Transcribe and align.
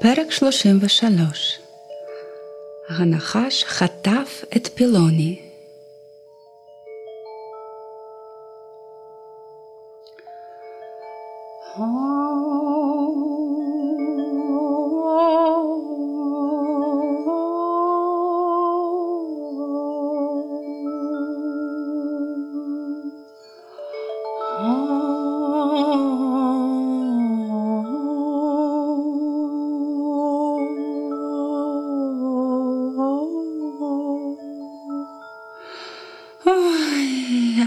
פרק 0.00 0.30
33 0.30 1.58
הנחש 2.88 3.64
חטף 3.64 4.44
את 4.56 4.68
פילוני. 4.74 5.42
אוי, 11.78 12.77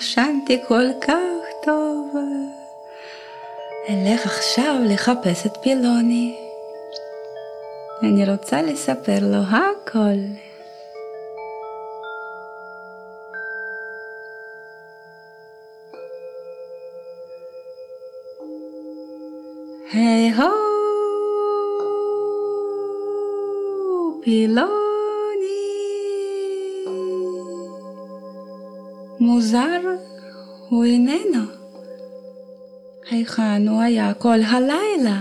ישנתי 0.00 0.58
כל 0.68 0.84
כך 1.00 1.44
טוב. 1.64 2.14
אלך 3.88 4.26
עכשיו 4.26 4.74
לחפש 4.84 5.46
את 5.46 5.56
פילוני. 5.62 6.36
אני 8.02 8.30
רוצה 8.30 8.62
לספר 8.62 9.18
לו 9.20 9.38
הכל. 9.38 10.20
היי 19.92 20.30
הו, 20.30 20.50
פילוני. 24.22 24.79
מוזר, 29.30 29.80
הוא 30.68 30.84
איננו. 30.84 31.44
היכן 33.10 33.68
הוא 33.68 33.80
היה 33.80 34.14
כל 34.14 34.38
הלילה? 34.42 35.20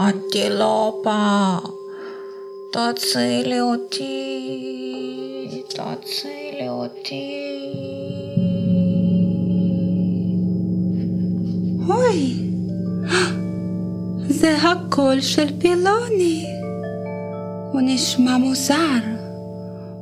אנטילופה, 0.00 1.56
תצילי 2.72 3.60
אותי, 3.60 4.04
תצילי 5.68 6.68
אותי. 6.68 7.30
אוי, 11.88 12.34
זה 14.44 14.56
הקול 14.56 15.20
של 15.20 15.60
פילוני. 15.60 16.46
הוא 17.72 17.80
נשמע 17.84 18.38
מוזר. 18.38 19.00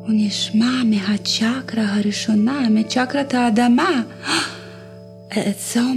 הוא 0.03 0.09
נשמע 0.09 0.83
מהצ'קרה 0.85 1.85
הראשונה, 1.95 2.61
מצ'קרת 2.71 3.35
האדמה. 3.35 4.03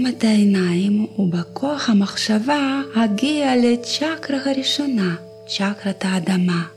את 0.08 0.24
העיניים 0.24 1.08
ובכוח 1.20 1.90
המחשבה 1.90 2.82
אגיע 2.96 3.56
לצ'קרה 3.56 4.38
הראשונה, 4.46 5.16
צ'קרת 5.48 6.06
האדמה. 6.06 6.75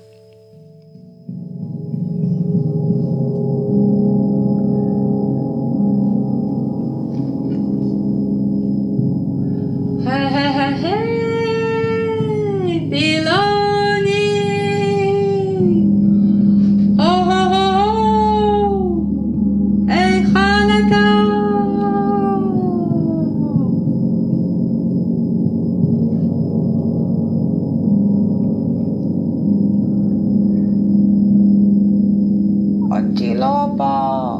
אנטילופה, 33.78 34.34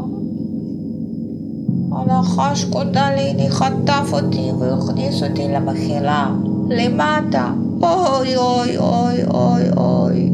הנחש 1.93 2.65
קודליני 2.65 3.51
חטף 3.51 4.11
אותי 4.13 4.51
והכניס 4.59 5.23
אותי 5.23 5.49
למחילה, 5.49 6.31
למטה. 6.71 7.53
אוי 7.83 8.37
אוי 8.37 8.77
אוי 8.79 9.25
אוי 9.35 9.63
אוי. 9.77 10.31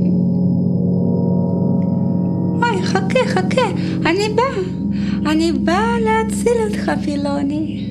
אוי, 2.63 2.83
חכה, 2.83 3.21
חכה, 3.27 3.71
אני 4.07 4.29
באה. 4.35 4.63
אני 5.33 5.53
באה 5.53 5.97
להציל 6.01 6.57
אותך, 6.69 6.93
פילוני. 7.05 7.91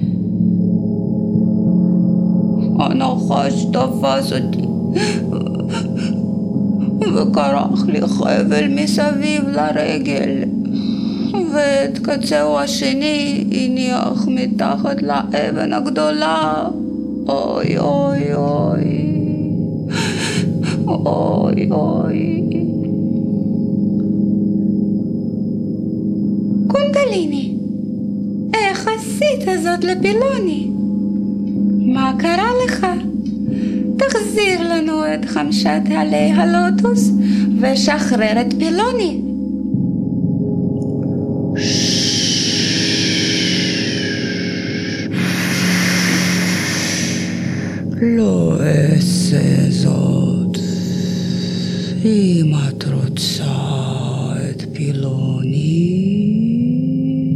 הנחש 2.80 3.66
תפס 3.66 4.34
אותי 4.34 4.68
וכרך 7.16 7.88
לי 7.88 8.02
חבל 8.08 8.68
מסביב 8.68 9.48
לרגל 9.48 10.44
ואת 11.54 12.00
קצהו 12.00 12.60
השני 12.60 13.44
הניח 13.52 14.28
מתחת 14.28 15.02
לאבן 15.02 15.74
הגדולה. 15.74 16.66
אוי 17.28 17.78
אוי 17.78 18.34
אוי. 18.34 19.14
אוי 20.88 21.70
אוי. 21.72 22.44
קונדליני, 26.68 27.56
איך 28.54 28.88
עשית 28.88 29.64
זאת 29.64 29.84
לפילוני? 29.84 30.70
מה 31.94 32.14
קרה 32.20 32.50
לך? 32.66 32.88
תחזיר 33.98 34.74
לנו 34.74 35.14
את 35.14 35.26
חמשת 35.26 35.82
עלי 35.98 36.32
הלוטוס 36.32 37.12
ושחרר 37.62 38.42
את 38.42 38.54
פילוני. 38.60 39.33
לא 48.04 48.58
אעשה 48.62 49.70
זאת. 49.70 50.58
אם 52.06 52.52
את 52.68 52.84
רוצה 52.84 53.46
את 54.50 54.64
פילוני, 54.74 55.80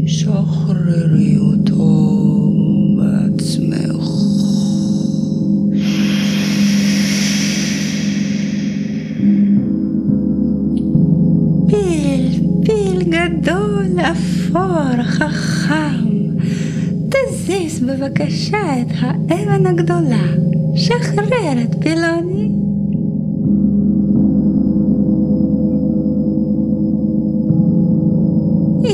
שחררי 0.08 1.38
אותו 1.38 2.54
בעצמך. 2.98 4.10
פיל, 11.68 12.42
פיל 12.66 13.04
גדול, 13.04 14.00
אפור, 14.12 15.04
חכם. 15.04 16.08
תזיז 17.10 17.80
בבקשה 17.80 18.82
את 18.82 18.88
האבן 19.00 19.66
הגדולה. 19.66 20.47
שחרר 20.78 21.64
את 21.64 21.76
פילוני. 21.80 22.52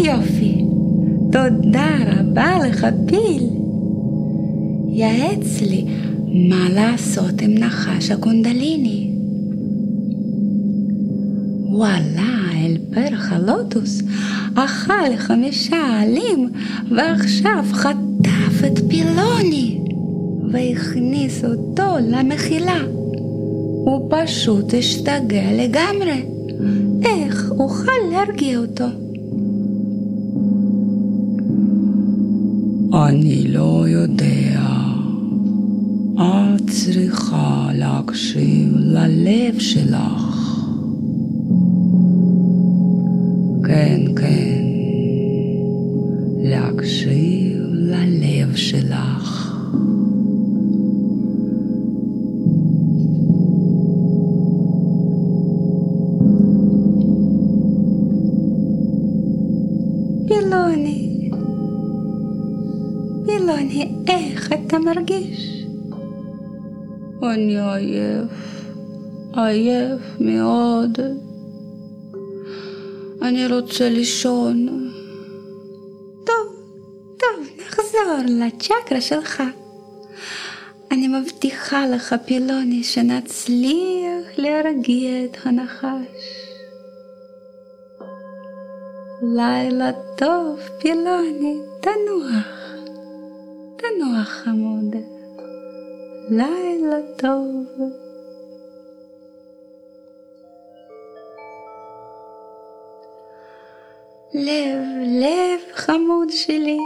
יופי. 0.05 0.65
תודה 1.31 1.89
רבה 2.07 2.67
לך, 2.67 2.87
פיל. 3.07 3.49
יעץ 4.89 5.61
לי 5.61 5.85
מה 6.49 6.69
לעשות 6.69 7.41
עם 7.41 7.51
נחש 7.51 8.11
הקונדליני. 8.11 9.09
הוא 11.63 11.85
אל 11.85 12.77
פרח 12.93 13.31
הלוטוס, 13.31 14.01
אכל 14.55 15.17
חמישה 15.17 16.01
עלים, 16.01 16.49
ועכשיו 16.91 17.65
חטף 17.71 18.65
את 18.67 18.79
פילוני, 18.89 19.82
והכניס 20.53 21.45
אותו 21.45 21.95
למחילה. 22.09 22.79
הוא 23.85 24.09
פשוט 24.09 24.73
השתגע 24.73 25.51
לגמרי. 25.53 26.25
איך 27.05 27.51
אוכל 27.51 27.91
להרגיע 28.11 28.57
אותו? 28.57 28.85
אני 32.93 33.47
לא 33.47 33.85
יודע. 33.87 34.73
את 36.19 36.69
צריכה 36.69 37.69
להקשיב 37.73 38.73
ללב 38.77 39.59
שלך. 39.59 40.49
כן, 43.63 44.01
כן, 44.15 44.52
פילוני, 60.43 61.29
פילוני, 63.25 63.91
איך 64.07 64.53
אתה 64.53 64.79
מרגיש? 64.79 65.65
אני 67.23 67.59
עייף, 67.59 68.31
עייף 69.33 70.01
מאוד. 70.19 70.99
אני 73.21 73.47
רוצה 73.47 73.89
לישון. 73.89 74.67
טוב, 76.25 76.55
טוב, 77.17 77.47
נחזור 77.59 78.17
לצ'קרה 78.27 79.01
שלך. 79.01 79.43
אני 80.91 81.07
מבטיחה 81.07 81.87
לך, 81.87 82.15
פילוני, 82.25 82.83
שנצליח 82.83 84.27
להרגיע 84.37 85.25
את 85.25 85.37
הנחש. 85.43 86.42
לילה 89.25 89.91
טוב, 90.17 90.59
פילוני, 90.79 91.57
תנוח, 91.81 92.75
תנוח 93.77 94.27
חמודה. 94.27 94.97
לילה 96.29 96.97
טוב. 97.17 97.65
לב, 104.33 104.79
לב 105.01 105.59
חמוד 105.73 106.29
שלי. 106.29 106.77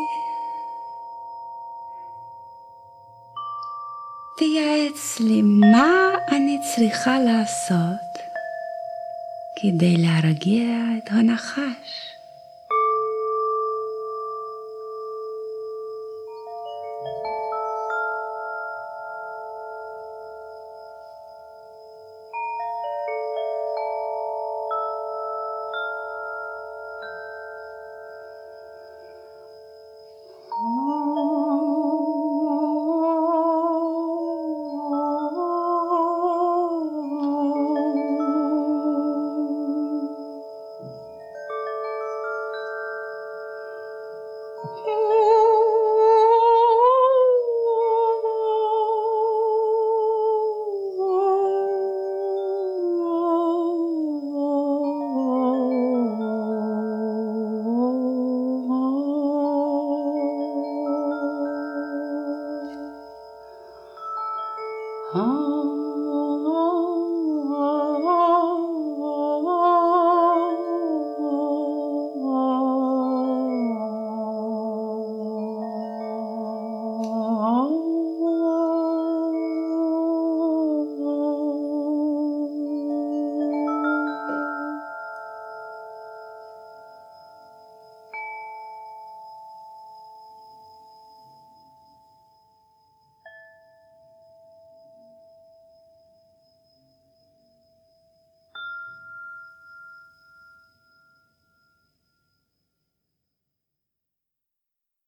תייעץ 4.37 5.19
לי 5.19 5.41
מה 5.41 6.09
אני 6.31 6.59
צריכה 6.75 7.19
לעשות 7.19 8.17
כדי 9.55 9.97
להרגיע 9.97 10.67
את 10.97 11.09
הנחש. 11.11 12.16